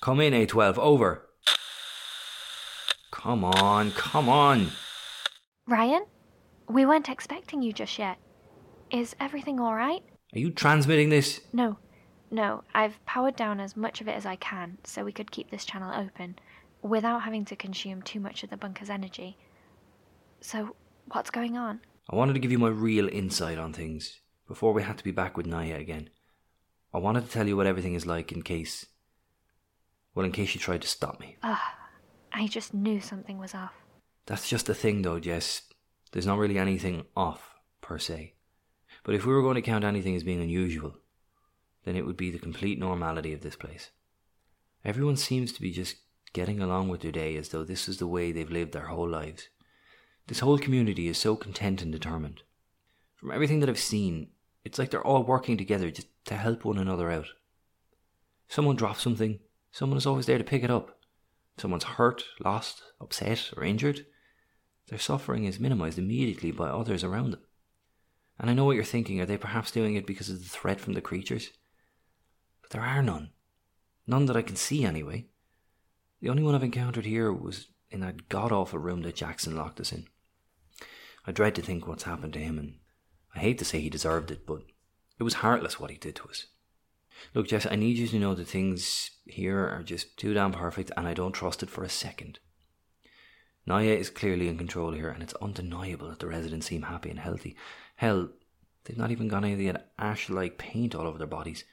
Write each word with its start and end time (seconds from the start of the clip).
Come 0.00 0.20
in, 0.20 0.32
A12. 0.32 0.78
Over. 0.78 1.28
Come 3.10 3.44
on, 3.44 3.90
come 3.92 4.28
on. 4.28 4.68
Ryan? 5.66 6.06
We 6.68 6.86
weren't 6.86 7.08
expecting 7.08 7.62
you 7.62 7.72
just 7.72 7.98
yet. 7.98 8.18
Is 8.90 9.16
everything 9.18 9.58
alright? 9.58 10.02
Are 10.34 10.38
you 10.38 10.50
transmitting 10.50 11.08
this? 11.08 11.40
No. 11.52 11.78
No, 12.30 12.62
I've 12.74 13.04
powered 13.06 13.36
down 13.36 13.58
as 13.58 13.76
much 13.76 14.00
of 14.00 14.08
it 14.08 14.12
as 14.12 14.26
I 14.26 14.36
can 14.36 14.78
so 14.84 15.04
we 15.04 15.12
could 15.12 15.30
keep 15.30 15.50
this 15.50 15.64
channel 15.64 15.92
open 15.92 16.38
without 16.82 17.22
having 17.22 17.44
to 17.46 17.56
consume 17.56 18.02
too 18.02 18.20
much 18.20 18.42
of 18.44 18.50
the 18.50 18.56
bunker's 18.56 18.90
energy. 18.90 19.36
So, 20.40 20.76
what's 21.10 21.30
going 21.30 21.56
on? 21.56 21.80
I 22.08 22.16
wanted 22.16 22.34
to 22.34 22.38
give 22.38 22.52
you 22.52 22.58
my 22.58 22.68
real 22.68 23.08
insight 23.08 23.58
on 23.58 23.72
things 23.72 24.20
before 24.46 24.72
we 24.72 24.82
had 24.82 24.98
to 24.98 25.04
be 25.04 25.10
back 25.10 25.36
with 25.36 25.46
Naya 25.46 25.76
again. 25.76 26.10
I 26.92 26.98
wanted 26.98 27.24
to 27.24 27.30
tell 27.30 27.46
you 27.48 27.56
what 27.56 27.66
everything 27.66 27.94
is 27.94 28.06
like 28.06 28.30
in 28.30 28.42
case. 28.42 28.86
Well, 30.18 30.24
in 30.24 30.32
case 30.32 30.52
you 30.52 30.60
tried 30.60 30.82
to 30.82 30.88
stop 30.88 31.20
me. 31.20 31.36
Ugh, 31.44 31.56
I 32.32 32.48
just 32.48 32.74
knew 32.74 33.00
something 33.00 33.38
was 33.38 33.54
off. 33.54 33.74
That's 34.26 34.48
just 34.48 34.66
the 34.66 34.74
thing, 34.74 35.02
though, 35.02 35.20
Jess. 35.20 35.62
There's 36.10 36.26
not 36.26 36.38
really 36.38 36.58
anything 36.58 37.04
off, 37.16 37.54
per 37.80 38.00
se. 38.00 38.34
But 39.04 39.14
if 39.14 39.24
we 39.24 39.32
were 39.32 39.42
going 39.42 39.54
to 39.54 39.62
count 39.62 39.84
anything 39.84 40.16
as 40.16 40.24
being 40.24 40.42
unusual, 40.42 40.96
then 41.84 41.94
it 41.94 42.04
would 42.04 42.16
be 42.16 42.32
the 42.32 42.40
complete 42.40 42.80
normality 42.80 43.32
of 43.32 43.42
this 43.42 43.54
place. 43.54 43.90
Everyone 44.84 45.16
seems 45.16 45.52
to 45.52 45.60
be 45.60 45.70
just 45.70 45.94
getting 46.32 46.60
along 46.60 46.88
with 46.88 47.02
their 47.02 47.12
day 47.12 47.36
as 47.36 47.50
though 47.50 47.62
this 47.62 47.88
is 47.88 47.98
the 47.98 48.08
way 48.08 48.32
they've 48.32 48.50
lived 48.50 48.72
their 48.72 48.88
whole 48.88 49.08
lives. 49.08 49.50
This 50.26 50.40
whole 50.40 50.58
community 50.58 51.06
is 51.06 51.16
so 51.16 51.36
content 51.36 51.80
and 51.80 51.92
determined. 51.92 52.42
From 53.14 53.30
everything 53.30 53.60
that 53.60 53.68
I've 53.68 53.78
seen, 53.78 54.30
it's 54.64 54.80
like 54.80 54.90
they're 54.90 55.00
all 55.06 55.22
working 55.22 55.56
together 55.56 55.92
just 55.92 56.08
to 56.24 56.34
help 56.34 56.64
one 56.64 56.78
another 56.78 57.08
out. 57.08 57.28
Someone 58.48 58.74
drops 58.74 59.00
something, 59.00 59.38
someone 59.78 59.96
is 59.96 60.06
always 60.06 60.26
there 60.26 60.38
to 60.38 60.42
pick 60.44 60.64
it 60.64 60.72
up. 60.72 60.98
Someone's 61.56 61.84
hurt, 61.84 62.24
lost, 62.44 62.82
upset, 63.00 63.52
or 63.56 63.62
injured. 63.62 64.06
Their 64.88 64.98
suffering 64.98 65.44
is 65.44 65.60
minimized 65.60 66.00
immediately 66.00 66.50
by 66.50 66.68
others 66.68 67.04
around 67.04 67.30
them. 67.30 67.42
And 68.40 68.50
I 68.50 68.54
know 68.54 68.64
what 68.64 68.74
you're 68.74 68.82
thinking 68.82 69.20
are 69.20 69.26
they 69.26 69.36
perhaps 69.36 69.70
doing 69.70 69.94
it 69.94 70.04
because 70.04 70.30
of 70.30 70.40
the 70.40 70.48
threat 70.48 70.80
from 70.80 70.94
the 70.94 71.00
creatures? 71.00 71.50
But 72.60 72.70
there 72.70 72.82
are 72.82 73.04
none. 73.04 73.30
None 74.04 74.26
that 74.26 74.36
I 74.36 74.42
can 74.42 74.56
see, 74.56 74.84
anyway. 74.84 75.26
The 76.20 76.28
only 76.28 76.42
one 76.42 76.56
I've 76.56 76.64
encountered 76.64 77.06
here 77.06 77.32
was 77.32 77.68
in 77.88 78.00
that 78.00 78.28
god 78.28 78.50
awful 78.50 78.80
room 78.80 79.02
that 79.02 79.14
Jackson 79.14 79.54
locked 79.54 79.78
us 79.78 79.92
in. 79.92 80.08
I 81.24 81.30
dread 81.30 81.54
to 81.54 81.62
think 81.62 81.86
what's 81.86 82.02
happened 82.02 82.32
to 82.32 82.40
him, 82.40 82.58
and 82.58 82.78
I 83.32 83.38
hate 83.38 83.58
to 83.58 83.64
say 83.64 83.78
he 83.78 83.90
deserved 83.90 84.32
it, 84.32 84.44
but 84.44 84.62
it 85.20 85.22
was 85.22 85.34
heartless 85.34 85.78
what 85.78 85.90
he 85.90 85.96
did 85.96 86.16
to 86.16 86.24
us. 86.28 86.46
Look, 87.34 87.48
Jess, 87.48 87.66
I 87.70 87.76
need 87.76 87.98
you 87.98 88.06
to 88.08 88.18
know 88.18 88.34
that 88.34 88.48
things 88.48 89.10
here 89.26 89.58
are 89.58 89.82
just 89.82 90.16
too 90.16 90.34
damn 90.34 90.52
perfect, 90.52 90.90
and 90.96 91.06
I 91.06 91.14
don't 91.14 91.32
trust 91.32 91.62
it 91.62 91.70
for 91.70 91.84
a 91.84 91.88
second. 91.88 92.38
Naya 93.66 93.92
is 93.92 94.08
clearly 94.08 94.48
in 94.48 94.56
control 94.56 94.92
here, 94.92 95.10
and 95.10 95.22
it's 95.22 95.34
undeniable 95.34 96.08
that 96.08 96.20
the 96.20 96.26
residents 96.26 96.66
seem 96.66 96.82
happy 96.82 97.10
and 97.10 97.18
healthy. 97.18 97.54
Hell, 97.96 98.30
they've 98.84 98.96
not 98.96 99.10
even 99.10 99.28
got 99.28 99.44
any 99.44 99.68
of 99.68 99.74
that 99.74 99.92
ash 99.98 100.30
like 100.30 100.56
paint 100.56 100.94
all 100.94 101.06
over 101.06 101.18
their 101.18 101.26
bodies. 101.26 101.64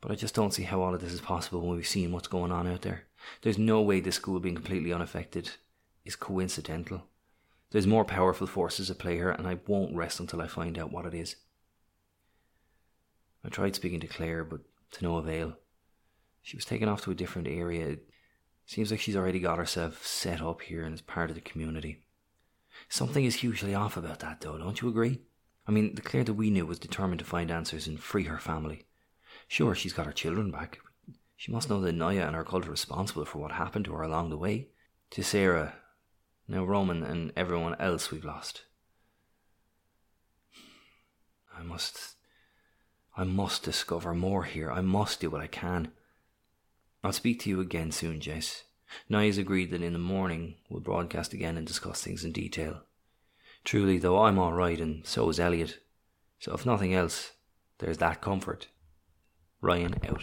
But 0.00 0.12
I 0.12 0.14
just 0.14 0.34
don't 0.34 0.54
see 0.54 0.62
how 0.62 0.80
all 0.80 0.94
of 0.94 1.00
this 1.00 1.12
is 1.12 1.20
possible 1.20 1.60
when 1.60 1.76
we've 1.76 1.86
seen 1.86 2.12
what's 2.12 2.28
going 2.28 2.52
on 2.52 2.68
out 2.68 2.82
there. 2.82 3.04
There's 3.42 3.58
no 3.58 3.82
way 3.82 3.98
this 3.98 4.14
school 4.14 4.38
being 4.38 4.54
completely 4.54 4.92
unaffected 4.92 5.50
is 6.04 6.14
coincidental. 6.14 7.02
There's 7.70 7.86
more 7.86 8.04
powerful 8.04 8.46
forces 8.46 8.90
at 8.90 8.98
play 8.98 9.16
here, 9.16 9.30
and 9.30 9.46
I 9.46 9.58
won't 9.66 9.96
rest 9.96 10.20
until 10.20 10.40
I 10.40 10.46
find 10.46 10.78
out 10.78 10.92
what 10.92 11.06
it 11.06 11.14
is. 11.14 11.36
I 13.48 13.50
tried 13.50 13.74
speaking 13.74 14.00
to 14.00 14.06
Claire, 14.06 14.44
but 14.44 14.60
to 14.92 15.04
no 15.04 15.16
avail. 15.16 15.56
She 16.42 16.54
was 16.54 16.66
taken 16.66 16.86
off 16.86 17.00
to 17.04 17.10
a 17.10 17.14
different 17.14 17.48
area. 17.48 17.86
It 17.86 18.06
seems 18.66 18.90
like 18.90 19.00
she's 19.00 19.16
already 19.16 19.40
got 19.40 19.56
herself 19.56 20.06
set 20.06 20.42
up 20.42 20.60
here 20.60 20.82
and 20.82 20.94
is 20.94 21.00
part 21.00 21.30
of 21.30 21.34
the 21.34 21.40
community. 21.40 22.04
Something 22.90 23.24
is 23.24 23.36
hugely 23.36 23.74
off 23.74 23.96
about 23.96 24.18
that, 24.18 24.42
though, 24.42 24.58
don't 24.58 24.82
you 24.82 24.88
agree? 24.90 25.22
I 25.66 25.70
mean, 25.70 25.94
the 25.94 26.02
Claire 26.02 26.24
that 26.24 26.34
we 26.34 26.50
knew 26.50 26.66
was 26.66 26.78
determined 26.78 27.20
to 27.20 27.24
find 27.24 27.50
answers 27.50 27.86
and 27.86 27.98
free 27.98 28.24
her 28.24 28.36
family. 28.36 28.84
Sure, 29.46 29.74
she's 29.74 29.94
got 29.94 30.04
her 30.04 30.12
children 30.12 30.50
back. 30.50 30.80
She 31.34 31.50
must 31.50 31.70
know 31.70 31.80
that 31.80 31.92
Naya 31.92 32.26
and 32.26 32.36
her 32.36 32.44
cult 32.44 32.66
are 32.66 32.70
responsible 32.70 33.24
for 33.24 33.38
what 33.38 33.52
happened 33.52 33.86
to 33.86 33.94
her 33.94 34.02
along 34.02 34.28
the 34.28 34.36
way. 34.36 34.68
To 35.12 35.22
Sarah, 35.22 35.74
now 36.46 36.64
Roman, 36.64 37.02
and 37.02 37.32
everyone 37.34 37.76
else 37.80 38.10
we've 38.10 38.26
lost. 38.26 38.64
I 41.56 41.62
must. 41.62 42.17
I 43.18 43.24
must 43.24 43.64
discover 43.64 44.14
more 44.14 44.44
here. 44.44 44.70
I 44.70 44.80
must 44.80 45.18
do 45.18 45.28
what 45.28 45.40
I 45.40 45.48
can. 45.48 45.90
I'll 47.02 47.12
speak 47.12 47.40
to 47.40 47.50
you 47.50 47.60
again 47.60 47.90
soon, 47.90 48.20
Jess. 48.20 48.62
Naya's 49.08 49.38
agreed 49.38 49.72
that 49.72 49.82
in 49.82 49.92
the 49.92 49.98
morning 49.98 50.54
we'll 50.68 50.78
broadcast 50.78 51.32
again 51.32 51.56
and 51.56 51.66
discuss 51.66 52.00
things 52.00 52.24
in 52.24 52.30
detail. 52.30 52.82
Truly, 53.64 53.98
though, 53.98 54.22
I'm 54.22 54.38
all 54.38 54.52
right, 54.52 54.80
and 54.80 55.04
so 55.04 55.28
is 55.30 55.40
Elliot. 55.40 55.80
So, 56.38 56.54
if 56.54 56.64
nothing 56.64 56.94
else, 56.94 57.32
there's 57.78 57.98
that 57.98 58.20
comfort. 58.20 58.68
Ryan 59.60 59.96
out. 60.08 60.22